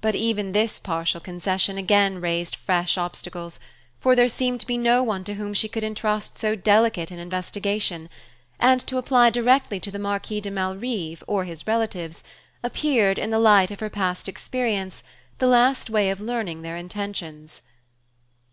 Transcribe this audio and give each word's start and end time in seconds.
But 0.00 0.14
even 0.14 0.52
this 0.52 0.78
partial 0.78 1.18
concession 1.20 1.78
again 1.78 2.20
raised 2.20 2.54
fresh 2.54 2.96
obstacles; 2.96 3.58
for 3.98 4.14
there 4.14 4.28
seemed 4.28 4.60
to 4.60 4.66
be 4.68 4.78
no 4.78 5.02
one 5.02 5.24
to 5.24 5.34
whom 5.34 5.52
she 5.52 5.68
could 5.68 5.82
entrust 5.82 6.38
so 6.38 6.54
delicate 6.54 7.10
an 7.10 7.18
investigation, 7.18 8.08
and 8.60 8.80
to 8.86 8.98
apply 8.98 9.30
directly 9.30 9.80
to 9.80 9.90
the 9.90 9.98
Marquis 9.98 10.40
de 10.40 10.52
Malrive 10.52 11.24
or 11.26 11.42
his 11.42 11.66
relatives 11.66 12.22
appeared, 12.62 13.18
in 13.18 13.30
the 13.30 13.40
light 13.40 13.72
of 13.72 13.80
her 13.80 13.90
past 13.90 14.28
experience, 14.28 15.02
the 15.38 15.48
last 15.48 15.90
way 15.90 16.08
of 16.10 16.20
learning 16.20 16.62
their 16.62 16.76
intentions. 16.76 17.62